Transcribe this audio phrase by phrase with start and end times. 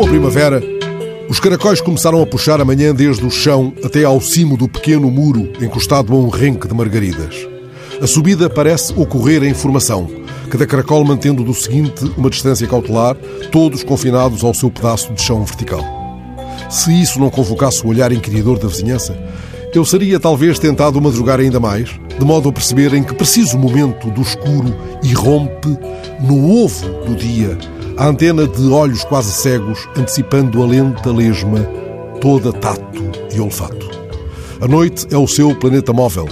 [0.00, 0.62] primavera,
[1.28, 5.10] os caracóis começaram a puxar a manhã desde o chão até ao cimo do pequeno
[5.10, 7.46] muro encostado a um renque de margaridas.
[8.00, 10.10] A subida parece ocorrer em formação,
[10.48, 13.14] cada caracol mantendo do seguinte uma distância cautelar,
[13.50, 15.84] todos confinados ao seu pedaço de chão vertical.
[16.70, 19.14] Se isso não convocasse o olhar inquiridor da vizinhança,
[19.74, 24.10] eu seria talvez tentado madrugar ainda mais, de modo a perceber em que preciso momento
[24.10, 25.78] do escuro irrompe
[26.22, 27.58] no ovo do dia
[27.96, 31.60] a antena de olhos quase cegos, antecipando a lenta lesma,
[32.20, 33.02] toda tato
[33.34, 33.90] e olfato.
[34.60, 36.26] A noite é o seu planeta móvel.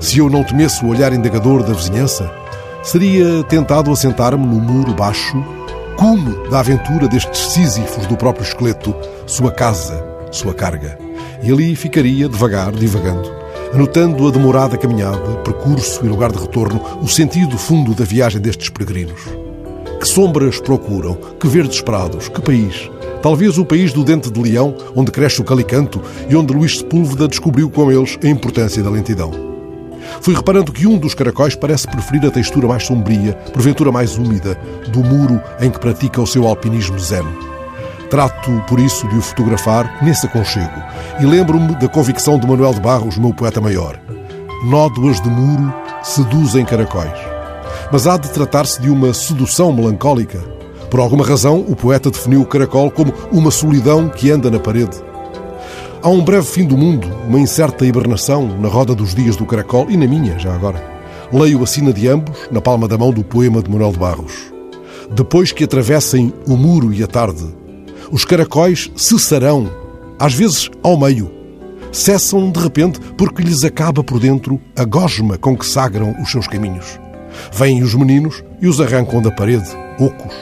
[0.00, 2.30] Se eu não temesse o olhar indagador da vizinhança,
[2.82, 5.42] seria tentado a sentar-me no muro baixo,
[5.96, 8.94] cume da aventura destes sísifos do próprio esqueleto,
[9.26, 10.98] sua casa, sua carga.
[11.42, 13.30] E ali ficaria, devagar, divagando,
[13.72, 18.68] anotando a demorada caminhada, percurso e lugar de retorno, o sentido fundo da viagem destes
[18.68, 19.49] peregrinos.
[20.00, 21.14] Que sombras procuram?
[21.38, 22.26] Que verdes prados?
[22.30, 22.90] Que país?
[23.22, 27.28] Talvez o país do dente de leão, onde cresce o calicanto e onde Luís Sepúlveda
[27.28, 29.30] descobriu com eles a importância da lentidão.
[30.22, 34.58] Fui reparando que um dos caracóis parece preferir a textura mais sombria, porventura mais úmida,
[34.88, 37.26] do muro em que pratica o seu alpinismo zen.
[38.08, 40.82] Trato, por isso, de o fotografar nesse aconchego
[41.20, 44.00] e lembro-me da convicção de Manuel de Barros, meu poeta maior.
[44.64, 47.29] Nódoas de muro seduzem caracóis
[47.92, 50.38] mas há de tratar-se de uma sedução melancólica.
[50.90, 54.96] Por alguma razão, o poeta definiu o caracol como uma solidão que anda na parede.
[56.02, 59.90] Há um breve fim do mundo, uma incerta hibernação na roda dos dias do caracol
[59.90, 60.82] e na minha, já agora.
[61.32, 64.52] Leio a sina de ambos na palma da mão do poema de Manuel de Barros.
[65.10, 67.44] Depois que atravessem o muro e a tarde,
[68.10, 69.70] os caracóis cessarão,
[70.18, 71.30] às vezes ao meio.
[71.92, 76.46] Cessam de repente porque lhes acaba por dentro a gosma com que sagram os seus
[76.46, 76.98] caminhos.
[77.52, 80.34] Vêm os meninos e os arrancam da parede, ocos.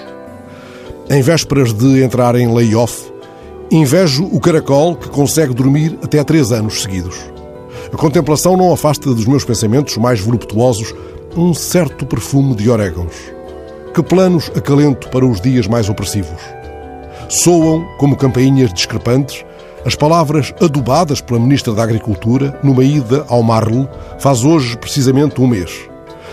[1.11, 3.11] Em vésperas de entrar em lay-off,
[3.71, 7.19] invejo o caracol que consegue dormir até três anos seguidos.
[7.93, 10.95] A contemplação não afasta dos meus pensamentos mais voluptuosos
[11.37, 13.15] um certo perfume de orégãos.
[13.95, 16.41] Que planos acalento para os dias mais opressivos.
[17.29, 19.45] Soam, como campainhas discrepantes,
[19.85, 25.47] as palavras adubadas pela Ministra da Agricultura numa ida ao Marle faz hoje precisamente um
[25.47, 25.89] mês.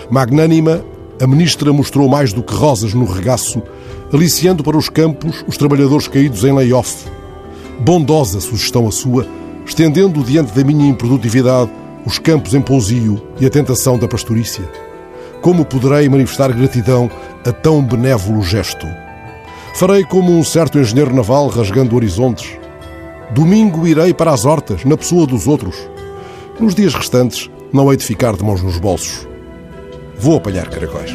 [0.09, 0.83] Magnânima,
[1.21, 3.61] a ministra mostrou mais do que rosas no regaço,
[4.13, 7.05] aliciando para os campos os trabalhadores caídos em layoff.
[7.79, 9.25] Bondosa sugestão a sua,
[9.65, 11.71] estendendo diante da minha improdutividade
[12.05, 14.63] os campos em pousio e a tentação da pastorícia.
[15.41, 17.09] Como poderei manifestar gratidão
[17.45, 18.85] a tão benévolo gesto?
[19.75, 22.57] Farei como um certo engenheiro naval rasgando horizontes.
[23.31, 25.75] Domingo irei para as hortas, na pessoa dos outros.
[26.59, 29.27] Nos dias restantes, não hei de ficar de mãos nos bolsos.
[30.17, 31.11] Vou apanhar caracóis.